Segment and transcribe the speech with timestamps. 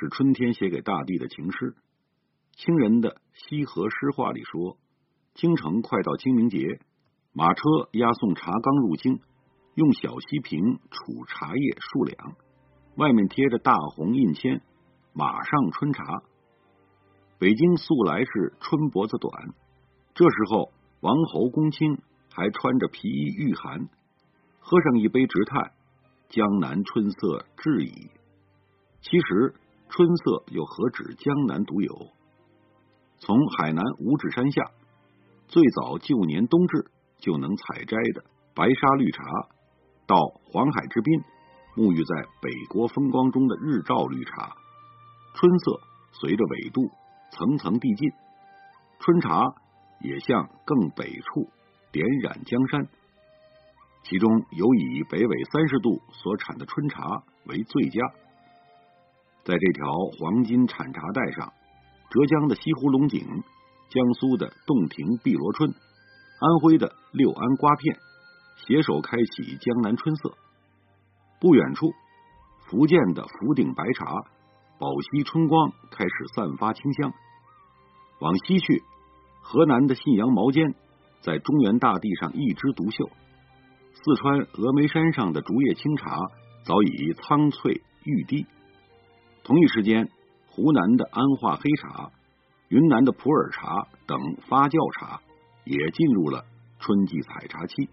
[0.00, 1.74] 是春天写给大地的情诗。
[2.56, 4.78] 清人的《西河诗话》里说，
[5.34, 6.80] 京城快到清明节，
[7.34, 9.20] 马车押送茶缸入京。
[9.74, 12.34] 用小锡瓶储茶叶数两，
[12.96, 14.62] 外面贴着大红印签，
[15.12, 16.22] 马上春茶。
[17.38, 19.54] 北京素来是春脖子短，
[20.14, 21.98] 这时候王侯公卿
[22.32, 23.88] 还穿着皮衣御寒，
[24.60, 25.72] 喝上一杯直叹：
[26.30, 28.10] 江南春色至矣。
[29.02, 29.54] 其实
[29.90, 32.12] 春色又何止江南独有？
[33.18, 34.62] 从海南五指山下，
[35.48, 39.24] 最早旧年冬至就能采摘的白沙绿茶。
[40.06, 41.20] 到黄海之滨，
[41.76, 44.54] 沐浴在北国风光中的日照绿茶，
[45.34, 45.80] 春色
[46.12, 46.88] 随着纬度
[47.32, 48.10] 层层递进，
[49.00, 49.42] 春茶
[50.00, 51.50] 也向更北处
[51.90, 52.86] 点染江山。
[54.04, 58.00] 其中有以北纬三十度所产的春茶为最佳。
[59.50, 59.84] 在这条
[60.16, 61.52] 黄金产茶带上，
[62.08, 63.26] 浙江的西湖龙井，
[63.88, 67.96] 江苏的洞庭碧螺春，安徽的六安瓜片。
[68.58, 70.34] 携手开启江南春色。
[71.40, 71.90] 不远处，
[72.68, 74.06] 福建的福鼎白茶、
[74.78, 77.12] 宝溪春光开始散发清香。
[78.20, 78.84] 往西去，
[79.42, 80.76] 河南的信阳毛尖
[81.22, 83.10] 在中原大地上一枝独秀。
[83.94, 86.16] 四川峨眉山上的竹叶青茶
[86.62, 88.46] 早已苍翠欲滴。
[89.42, 90.08] 同一时间，
[90.48, 92.10] 湖南的安化黑茶、
[92.68, 95.20] 云南的普洱茶等发酵茶
[95.64, 96.44] 也进入了
[96.78, 97.88] 春季采茶期。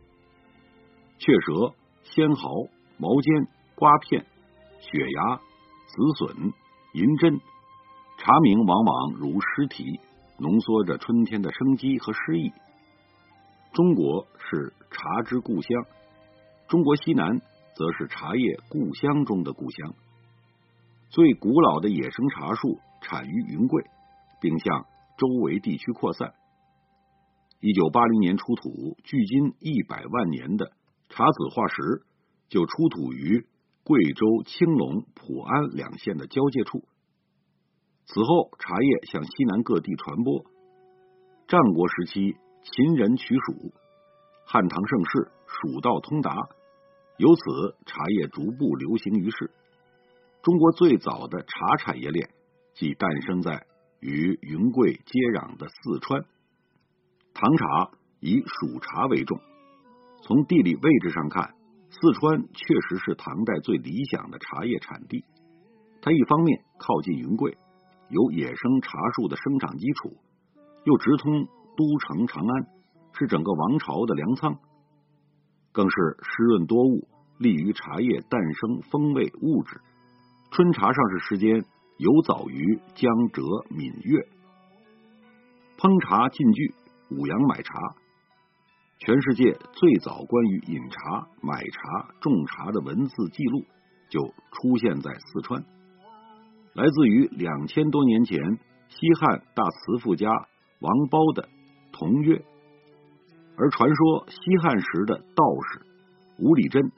[1.18, 2.50] 雀舌、仙毫、
[2.98, 4.26] 毛尖、瓜片、
[4.80, 5.38] 雪芽、
[5.88, 6.54] 紫笋、
[6.94, 7.40] 银针，
[8.18, 10.00] 茶名往往如诗题，
[10.38, 12.52] 浓缩着春天的生机和诗意。
[13.74, 15.86] 中国是茶之故乡，
[16.68, 17.40] 中国西南
[17.76, 19.94] 则是茶叶故乡中的故乡。
[21.10, 23.84] 最古老的野生茶树产于云贵，
[24.42, 24.86] 并向
[25.18, 26.34] 周围地区扩散。
[27.60, 30.72] 一九八零年出土，距今一百万年的。
[31.10, 32.04] 茶籽化石
[32.50, 33.48] 就出土于
[33.84, 36.84] 贵州青龙、普安两县的交界处。
[38.06, 40.44] 此后，茶叶向西南各地传播。
[41.48, 43.72] 战国时期，秦人取蜀；
[44.46, 46.36] 汉唐盛世，蜀道通达，
[47.18, 47.42] 由此
[47.86, 49.50] 茶叶逐步流行于世。
[50.48, 52.30] 中国最早的茶产业链
[52.74, 53.66] 即诞生在
[54.00, 56.24] 与云贵接壤的四川。
[57.34, 57.92] 唐茶
[58.22, 59.42] 以蜀茶为重。
[60.24, 61.54] 从地理位置上看，
[61.90, 65.26] 四川确实是唐代最理想的茶叶产地。
[66.02, 67.58] 它一方面靠近云贵，
[68.08, 70.16] 有野生茶树的生长基础，
[70.86, 72.68] 又直通都城长安，
[73.20, 74.58] 是整个王朝的粮仓，
[75.74, 77.06] 更是湿润多雾，
[77.38, 79.82] 利于茶叶诞生风味物质。
[80.50, 81.64] 春茶上市时间
[81.98, 84.28] 有早于江浙闽粤。
[85.78, 86.74] 烹茶禁句，
[87.12, 87.74] 五羊买茶。
[89.00, 93.64] 全世界最早关于饮茶、买茶、种茶的文字记录
[94.10, 95.64] 就出现在四川，
[96.74, 98.40] 来自于两千多年前
[98.88, 100.32] 西汉大词赋家
[100.80, 101.44] 王褒的
[101.92, 102.38] 《同约》。
[103.58, 105.86] 而传说西汉时的道士
[106.40, 106.92] 吴礼真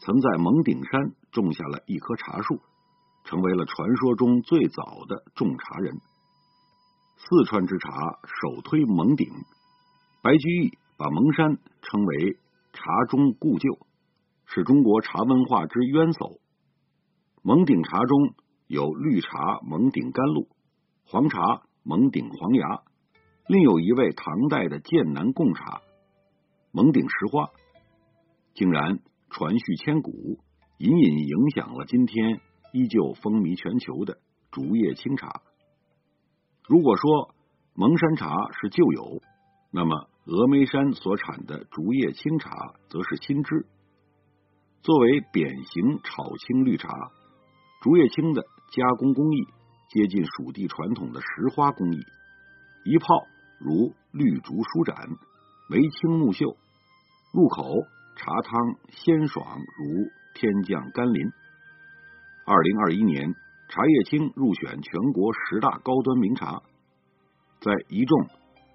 [0.00, 2.60] 曾在蒙顶山种下了一棵茶树，
[3.24, 5.96] 成为了传说中最早的种茶人。
[7.16, 7.90] 四川之茶
[8.24, 9.28] 首推蒙顶，
[10.22, 10.78] 白居易。
[10.98, 12.38] 把蒙山称为
[12.72, 13.76] 茶中故旧，
[14.46, 16.38] 是中国茶文化之渊薮。
[17.42, 18.34] 蒙顶茶中
[18.68, 20.46] 有绿茶蒙顶甘露，
[21.04, 22.82] 黄茶蒙顶黄芽，
[23.48, 25.80] 另有一位唐代的剑南贡茶
[26.70, 27.48] 蒙顶石花，
[28.54, 30.38] 竟然传续千古，
[30.78, 32.40] 隐隐影响了今天
[32.72, 34.18] 依旧风靡全球的
[34.50, 35.42] 竹叶青茶。
[36.66, 37.34] 如果说
[37.74, 39.22] 蒙山茶是旧友，
[39.70, 40.08] 那么。
[40.24, 42.54] 峨眉山所产的竹叶青茶
[42.88, 43.66] 则是新枝。
[44.80, 46.88] 作为扁形炒青绿茶，
[47.82, 49.42] 竹叶青的加工工艺
[49.90, 51.98] 接近蜀地传统的石花工艺。
[52.84, 53.26] 一泡
[53.58, 54.94] 如绿竹舒展，
[55.68, 56.56] 眉清目秀，
[57.32, 57.64] 入口
[58.14, 61.32] 茶汤鲜爽如天降甘霖。
[62.44, 63.34] 二零二一年
[63.68, 66.60] 茶叶青入选全国十大高端名茶，
[67.60, 68.18] 在一众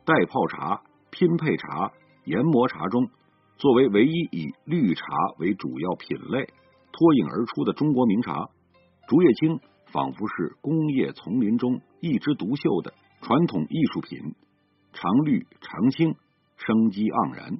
[0.05, 0.81] 代泡茶、
[1.11, 1.91] 拼配茶、
[2.23, 3.09] 研磨茶中，
[3.57, 5.03] 作为唯一以绿茶
[5.39, 6.45] 为主要品类
[6.93, 8.49] 脱颖而出的中国名茶，
[9.05, 9.59] 竹叶青
[9.91, 14.33] 仿佛是工业丛林中一枝独秀的传统艺术品，
[14.93, 16.15] 常绿常青，
[16.55, 17.59] 生机盎然。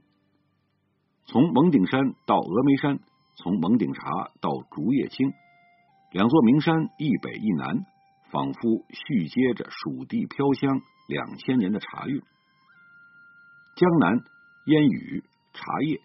[1.25, 3.00] 从蒙顶山到峨眉山，
[3.36, 5.33] 从蒙顶茶到竹叶青。
[6.18, 7.86] 两座名山一北一南，
[8.31, 12.24] 仿佛续接着蜀地飘香两千年的茶韵。
[13.75, 14.24] 江南
[14.66, 15.24] 烟雨
[15.54, 16.02] 茶叶，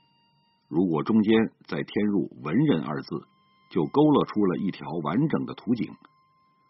[0.68, 3.22] 如果中间再添入“文人”二字，
[3.70, 5.94] 就勾勒出了一条完整的图景。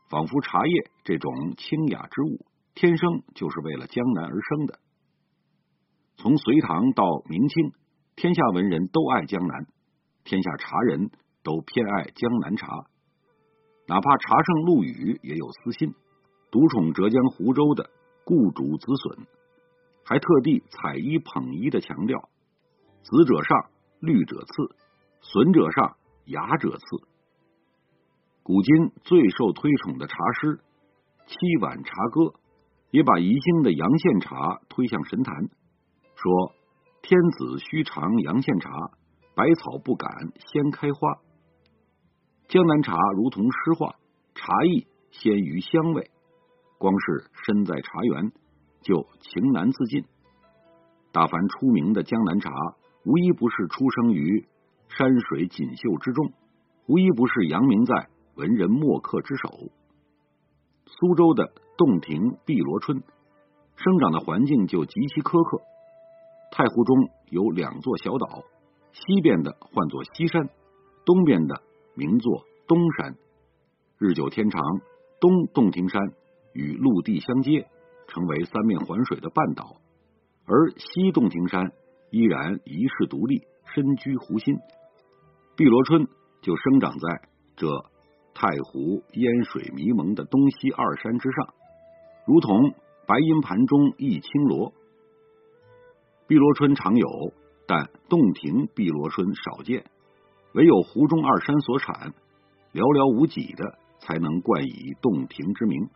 [0.09, 2.47] 仿佛茶叶这种清雅之物，
[2.77, 4.79] 天生就是为了江南而生的。
[6.17, 7.73] 从隋唐到明清，
[8.15, 9.67] 天下文人都爱江南，
[10.23, 11.11] 天下茶人
[11.43, 12.69] 都偏爱江南茶。
[13.93, 15.95] 哪怕茶圣陆羽也有私心，
[16.51, 17.91] 独宠浙江湖州的
[18.25, 19.27] 故主子笋，
[20.03, 22.31] 还特地采一捧一的强调：
[23.03, 23.67] 子者上，
[24.01, 24.75] 绿者次，
[25.21, 27.07] 笋者上，芽者次。
[28.43, 30.57] 古今最受推崇的茶师
[31.27, 32.21] 《七碗茶歌》，
[32.93, 35.35] 也把宜兴的阳羡茶推向神坛，
[36.17, 36.55] 说
[37.05, 38.71] ：“天子须尝阳羡茶，
[39.35, 41.19] 百草不敢先开花。”
[42.53, 43.97] 江南茶如同诗画，
[44.35, 46.11] 茶意先于香味，
[46.77, 48.31] 光是身在茶园
[48.83, 50.05] 就情难自禁。
[51.13, 52.51] 大凡出名的江南茶，
[53.07, 54.47] 无一不是出生于
[54.91, 56.31] 山水锦绣之中，
[56.89, 59.49] 无一不是扬名在文人墨客之手。
[60.85, 63.03] 苏州的洞庭碧螺春，
[63.77, 65.63] 生长的环境就极其苛刻。
[66.51, 66.97] 太湖中
[67.31, 68.45] 有两座小岛，
[68.93, 70.51] 西边的唤作西山，
[71.07, 71.63] 东边的。
[71.95, 73.17] 名作东山，
[73.99, 74.63] 日久天长，
[75.21, 76.01] 东洞庭山
[76.55, 77.69] 与陆地相接，
[78.09, 79.77] 成为三面环水的半岛；
[80.47, 81.73] 而西洞庭山
[82.11, 83.43] 依然遗世独立，
[83.75, 84.57] 身居湖心。
[85.55, 86.09] 碧螺春
[86.41, 87.67] 就生长在这
[88.33, 91.55] 太湖烟水迷蒙的东西二山之上，
[92.27, 92.73] 如同
[93.07, 94.73] 白银盘中一青螺。
[96.27, 97.07] 碧螺春常有，
[97.67, 99.85] 但洞庭碧螺春少见。
[100.55, 102.13] 唯有湖中二山所产，
[102.73, 105.89] 寥寥无几的，才能冠以洞庭之名，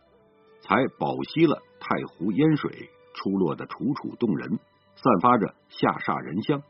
[0.61, 4.59] 才饱吸了太湖烟水出落的楚楚动人，
[4.95, 6.63] 散发着下煞人香。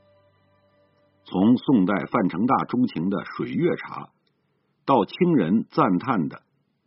[1.23, 4.09] 从宋代范成大钟情的水月茶，
[4.85, 6.41] 到清人赞叹的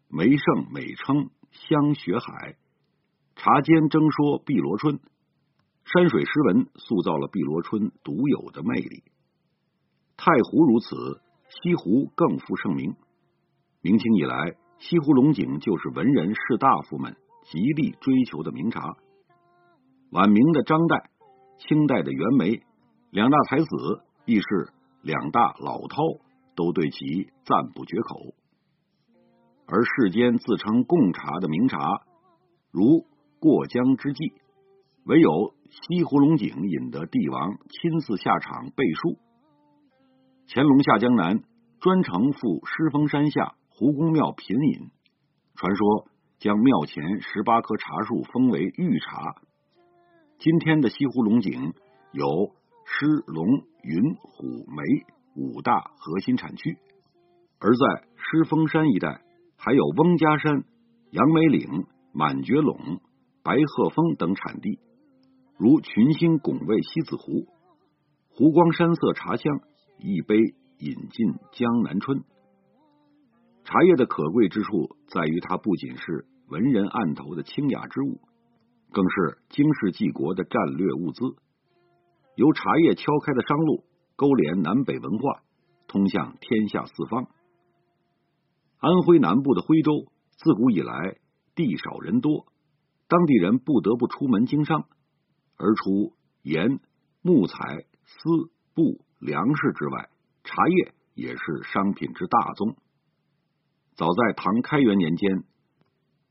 [0.08, 2.56] 梅圣美称香雪海，
[3.36, 5.00] 茶间争说碧螺春，
[5.84, 9.02] 山水诗文塑造了碧螺春独有的魅力。
[10.22, 12.94] 太湖如此，西湖更负盛名。
[13.80, 18.98] 明清以来，西湖龙井就是文人士大夫们极力追求的名茶。
[20.10, 21.04] 晚明的张岱、
[21.56, 22.60] 清代的袁枚
[23.10, 23.66] 两大才子，
[24.26, 24.44] 亦是
[25.00, 26.20] 两大老饕，
[26.54, 28.34] 都对其赞不绝口。
[29.66, 31.78] 而世间自称贡茶的名茶，
[32.70, 33.06] 如
[33.38, 34.34] 过江之鲫，
[35.06, 39.16] 唯有西湖龙井引得帝王亲自下场背书。
[40.52, 41.44] 乾隆下江南，
[41.78, 44.90] 专程赴狮峰山下胡公庙品饮。
[45.54, 46.08] 传说
[46.40, 49.36] 将庙前十八棵茶树封为御茶。
[50.40, 51.72] 今天的西湖龙井
[52.10, 52.26] 有
[52.84, 53.46] 狮、龙、
[53.84, 54.82] 云、虎、梅
[55.36, 56.78] 五大核心产区，
[57.60, 59.22] 而在狮峰山一带，
[59.56, 60.64] 还有翁家山、
[61.12, 62.98] 杨梅岭、满觉陇、
[63.44, 64.80] 白鹤峰等产地，
[65.56, 67.46] 如群星拱卫西子湖，
[68.30, 69.60] 湖光山色茶香。
[70.02, 70.36] 一杯
[70.78, 72.24] 饮尽江南春。
[73.64, 78.20] 茶叶的可贵之处在于，它不仅是文人案头的清雅之物，
[78.90, 81.36] 更是经世济国的战略物资。
[82.34, 83.84] 由茶叶敲开的商路，
[84.16, 85.42] 勾连南北文化，
[85.86, 87.28] 通向天下四方。
[88.78, 91.18] 安徽南部的徽州，自古以来
[91.54, 92.46] 地少人多，
[93.08, 94.86] 当地人不得不出门经商，
[95.56, 96.80] 而出盐、
[97.20, 99.04] 木材、丝、布。
[99.20, 100.08] 粮食之外，
[100.44, 102.74] 茶叶也是商品之大宗。
[103.94, 105.44] 早在唐开元年间，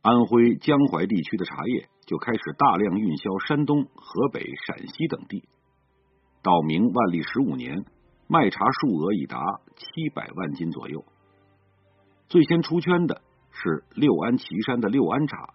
[0.02, 5.48] 安徽江淮地区的茶叶就开始大量运销山东、河北、陕西等地。
[6.42, 7.86] 到明万历十五年，
[8.28, 9.40] 卖茶数额已达
[9.76, 11.06] 七百万斤左右。
[12.28, 15.54] 最先出圈的是六安岐山的六安茶，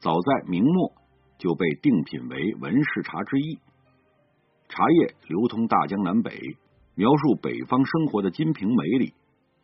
[0.00, 0.92] 早在明末
[1.38, 3.58] 就被定品为文士茶之一。
[4.72, 6.32] 茶叶流通大江南北，
[6.94, 9.12] 描述北方生活的《金瓶梅》里，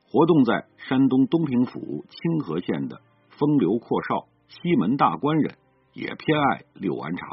[0.05, 3.01] 活动在山东东平府清河县的
[3.31, 5.57] 风流阔少西门大官人
[5.95, 7.25] 也偏爱六安茶。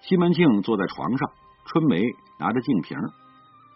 [0.00, 1.30] 西门庆坐在床上，
[1.64, 2.02] 春梅
[2.38, 2.98] 拿着净瓶，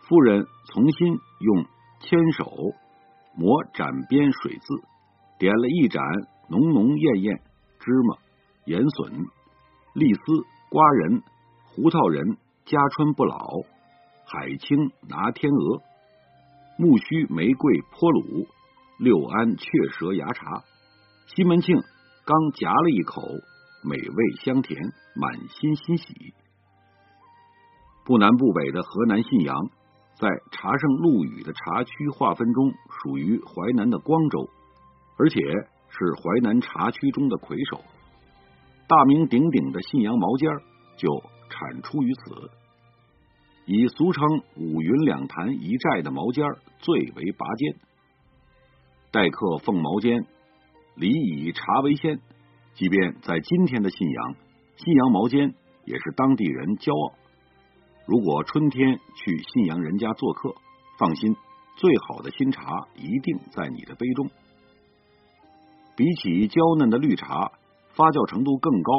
[0.06, 1.08] 夫人重新
[1.40, 1.64] 用
[2.00, 2.52] 铅手
[3.34, 4.82] 磨盏边水渍，
[5.38, 6.02] 点了一盏
[6.50, 7.40] 浓浓艳艳
[7.80, 8.18] 芝麻、
[8.66, 9.24] 盐笋、
[9.94, 10.20] 栗丝、
[10.68, 11.22] 瓜仁、
[11.76, 13.36] 胡桃仁、家春不老、
[14.24, 14.78] 海青
[15.10, 15.82] 拿天鹅、
[16.78, 18.46] 木须玫瑰坡卤、
[18.98, 20.64] 六安雀舌芽茶。
[21.26, 21.76] 西门庆
[22.24, 23.20] 刚夹了一口。
[23.84, 24.80] 美味香甜，
[25.14, 26.14] 满心欣喜。
[28.04, 29.54] 不南不北的河南信阳，
[30.18, 34.48] 在茶圣陆羽的茶区划分中，属于淮南的光州，
[35.18, 35.38] 而且
[35.90, 37.82] 是淮南茶区中的魁首。
[38.88, 40.50] 大名鼎鼎的信阳毛尖
[40.96, 41.22] 就
[41.58, 42.50] 产出于此。
[43.64, 44.24] 以俗称
[44.56, 46.44] 五云两潭一寨的毛尖
[46.78, 47.74] 最为拔尖。
[49.10, 50.26] 待客奉毛尖，
[50.94, 52.20] 礼以茶为先。
[52.74, 54.34] 即便在今天的信阳，
[54.76, 55.54] 信阳毛尖
[55.86, 57.16] 也是当地人骄傲。
[58.06, 60.54] 如果春天去信阳人家做客，
[60.98, 61.34] 放心，
[61.76, 64.28] 最好的新茶一定在你的杯中。
[65.96, 67.50] 比起娇嫩的绿茶，
[67.94, 68.92] 发酵程度更高，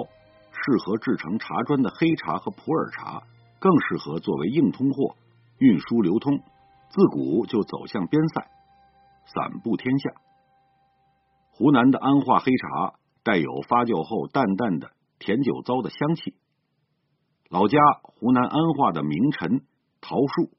[0.67, 3.23] 适合制成茶砖的黑茶和普洱茶，
[3.59, 5.15] 更适合作为硬通货
[5.57, 6.37] 运输流通。
[6.89, 8.47] 自古就走向边塞，
[9.25, 10.11] 散布天下。
[11.51, 12.93] 湖南的安化黑茶。
[13.23, 16.33] 带有发酵后淡淡的甜酒糟的香气。
[17.49, 19.65] 老家湖南安化的名臣
[19.99, 20.49] 陶树，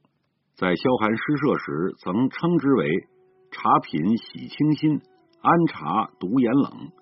[0.54, 3.08] 在萧寒诗社时曾称之为
[3.50, 5.00] “茶品喜清新，
[5.40, 6.92] 安茶独严冷”。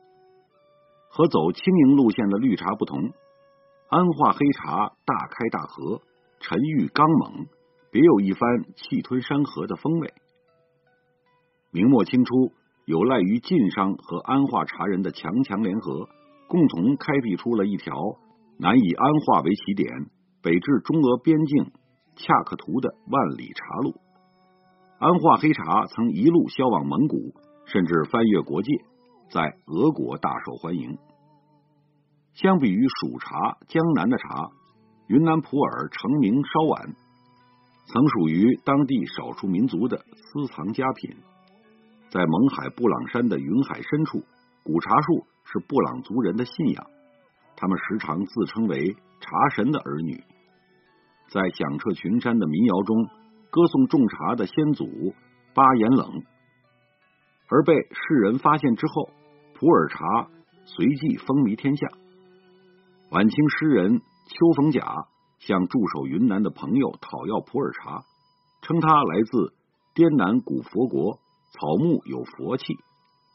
[1.16, 3.00] 和走轻盈路线的绿茶不同，
[3.88, 6.02] 安化黑茶大开大合，
[6.40, 7.46] 沉郁刚猛，
[7.90, 8.40] 别有一番
[8.74, 10.12] 气吞山河的风味。
[11.72, 12.52] 明末清初。
[12.84, 16.08] 有赖于晋商和安化茶人的强强联合，
[16.46, 17.92] 共同开辟出了一条
[18.60, 19.88] 南以安化为起点，
[20.40, 21.72] 北至中俄边境
[22.14, 23.94] 恰克图的万里茶路。
[25.00, 28.70] 安化黑茶曾一路销往蒙古，甚至翻越国界，
[29.32, 30.96] 在俄国大受欢迎。
[32.36, 34.50] 相比于蜀茶，江南的茶，
[35.06, 36.94] 云南普洱成名稍晚，
[37.86, 41.16] 曾属于当地少数民族的私藏佳品。
[42.10, 44.22] 在勐海布朗山的云海深处，
[44.62, 46.86] 古茶树是布朗族人的信仰。
[47.56, 50.22] 他们时常自称为茶神的儿女，
[51.30, 53.08] 在响彻群山的民谣中
[53.48, 54.84] 歌颂种茶的先祖
[55.54, 56.22] 巴彦冷。
[57.48, 59.08] 而被世人发现之后，
[59.54, 60.28] 普洱茶
[60.66, 61.88] 随即风靡天下。
[63.16, 65.06] 晚清诗人邱逢甲
[65.38, 68.04] 向驻守云南的朋友讨要普洱茶，
[68.60, 69.54] 称它来自
[69.94, 71.18] 滇南古佛国。
[71.50, 72.74] 草木有佛气，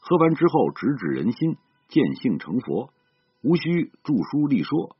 [0.00, 1.56] 喝完之后直指人心，
[1.88, 2.92] 见性成佛，
[3.42, 4.94] 无需著书立说，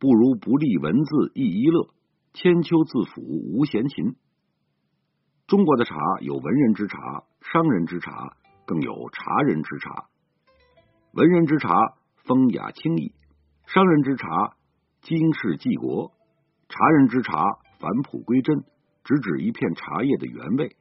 [0.00, 1.90] 不如不立文字亦一乐，
[2.32, 4.16] 千秋自抚无闲情。
[5.46, 6.98] 中国的茶有文人之茶、
[7.42, 8.36] 商人之茶，
[8.66, 10.06] 更有茶人之茶。
[11.12, 13.12] 文人之茶风雅清逸，
[13.66, 14.28] 商人之茶
[15.00, 16.12] 经世济国，
[16.68, 17.42] 茶人之茶
[17.80, 18.62] 返璞归真，
[19.02, 20.76] 直指一片茶叶的原味。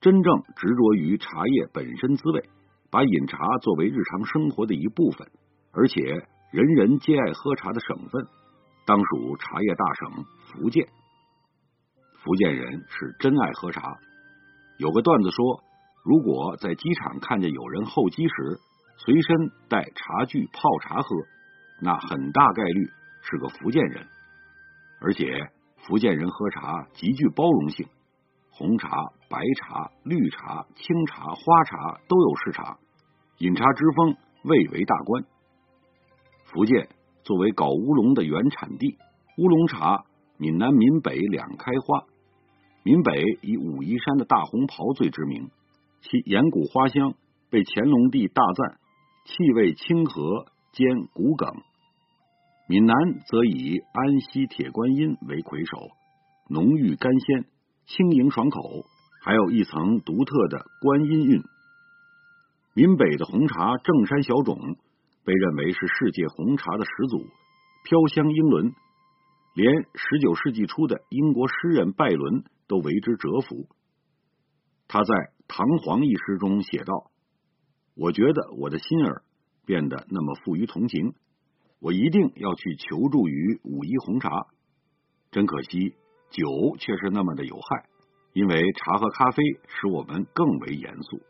[0.00, 2.48] 真正执着于茶叶本身滋味，
[2.90, 5.30] 把饮茶作为日常生活的一部分，
[5.72, 6.00] 而且
[6.50, 8.26] 人人皆爱喝茶的省份，
[8.86, 10.88] 当属茶叶大省福建。
[12.22, 13.98] 福建人是真爱喝茶。
[14.78, 15.62] 有个段子说，
[16.02, 18.58] 如果在机场看见有人候机时
[18.96, 21.08] 随身带茶具泡茶喝，
[21.84, 22.88] 那很大概率
[23.20, 24.06] 是个福建人。
[25.00, 27.86] 而且福建人喝茶极具包容性。
[28.50, 28.88] 红茶、
[29.28, 32.78] 白茶、绿茶、青茶、花茶都有市场，
[33.38, 35.24] 饮茶之风蔚为大观。
[36.44, 36.88] 福建
[37.22, 38.96] 作为搞乌龙的原产地，
[39.36, 40.04] 乌龙茶
[40.38, 42.04] 闽南闽北两开花。
[42.82, 45.50] 闽北以武夷山的大红袍最知名，
[46.00, 47.12] 其岩谷花香
[47.50, 48.78] 被乾隆帝大赞，
[49.24, 51.48] 气味清和兼骨梗。
[52.66, 55.76] 闽南则以安溪铁观音为魁首，
[56.48, 57.44] 浓郁甘鲜。
[57.84, 58.86] 轻盈爽口，
[59.22, 61.42] 还有一层独特的观音韵。
[62.72, 64.58] 闽北的红茶正山小种
[65.24, 67.26] 被认为是世界红茶的始祖，
[67.84, 68.72] 飘香英伦，
[69.54, 73.68] 连十九世纪初的英国诗人拜伦都为之折服。
[74.88, 75.14] 他在
[75.46, 77.10] 《唐璜》一诗中写道
[77.94, 79.22] ：“我觉得我的心儿
[79.66, 81.12] 变得那么富于同情，
[81.84, 84.30] 我一定要去求助于武夷红茶。
[85.30, 85.94] 真可惜。”
[86.34, 87.86] 酒却是那么的有害，
[88.32, 91.20] 因为茶和咖啡使我们更为严肃。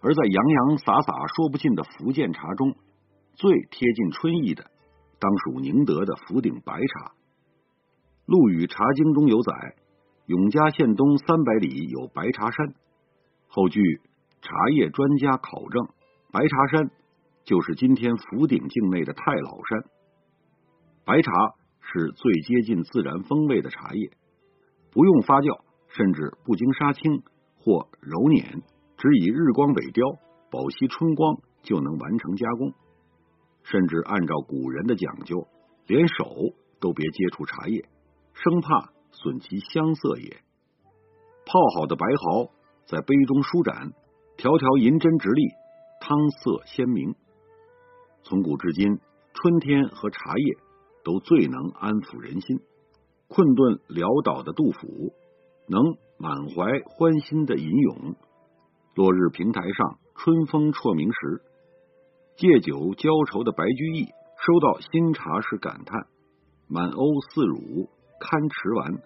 [0.00, 2.74] 而在洋洋洒洒说不尽的福建茶中，
[3.34, 4.70] 最贴近春意的，
[5.18, 7.10] 当属宁德的福鼎白茶。
[8.24, 9.74] 《陆羽茶经》中有载，
[10.24, 12.74] 永嘉县东三百里有白茶山。
[13.48, 13.82] 后据
[14.40, 15.88] 茶叶专家考证，
[16.32, 16.90] 白茶山
[17.44, 19.84] 就是今天福鼎境内的太老山。
[21.04, 21.30] 白茶
[21.80, 24.10] 是最接近自然风味的茶叶，
[24.90, 27.22] 不用发酵，甚至不经杀青
[27.58, 28.62] 或揉捻，
[28.96, 30.18] 只以日光萎凋、
[30.50, 32.72] 保息春光就能完成加工。
[33.62, 35.46] 甚至按照古人的讲究，
[35.86, 36.24] 连手
[36.80, 37.88] 都别接触茶叶，
[38.32, 40.40] 生怕损其香色也。
[41.44, 42.50] 泡好的白毫
[42.86, 43.92] 在杯中舒展，
[44.38, 45.42] 条条银针直立，
[46.00, 47.14] 汤色鲜明。
[48.24, 48.98] 从古至今，
[49.32, 50.64] 春天和茶叶。
[51.04, 52.60] 都最能安抚人心。
[53.28, 55.12] 困顿潦倒的杜甫，
[55.68, 58.16] 能满怀欢欣的吟咏。
[58.94, 61.42] 落日平台上，春风绰鸣时，
[62.36, 64.06] 借酒浇愁的白居易
[64.40, 66.06] 收到新茶时感叹
[66.72, 68.96] ：“满瓯似乳，堪持完，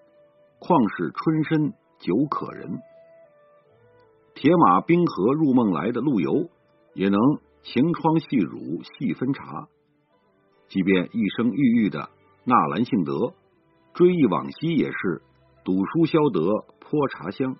[0.59, 2.79] 况是春深酒可人。”
[4.35, 6.47] 铁马冰河入梦来的陆游，
[6.93, 7.19] 也能
[7.71, 9.67] 晴窗细乳细分茶。
[10.69, 12.09] 即便一生郁郁的
[12.43, 13.35] 纳兰性德，
[13.93, 15.21] 追忆往昔也是
[15.63, 17.55] 赌书消得泼茶香。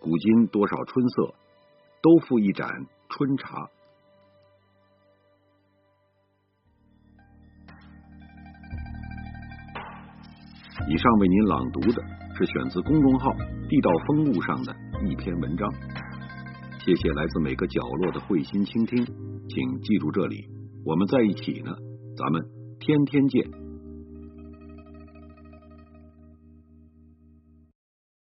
[0.00, 1.34] 古今多少春色，
[2.00, 3.68] 都付一盏春茶。
[10.88, 12.02] 以上为您朗读的
[12.34, 13.30] 是选自公众号
[13.68, 14.74] “地道风物”上的
[15.06, 15.70] 一篇文章。
[16.82, 20.46] 谢谢来自每个角落的慧心倾听，请记住这里。
[20.82, 21.76] 我们在一起呢，
[22.16, 22.42] 咱们
[22.78, 23.59] 天天见。